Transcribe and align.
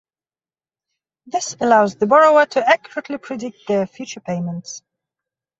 This 1.27 1.55
allows 1.59 1.95
the 1.95 2.07
borrower 2.07 2.47
to 2.47 2.67
accurately 2.67 3.19
predict 3.19 3.67
their 3.67 3.85
future 3.85 4.19
payments. 4.19 4.81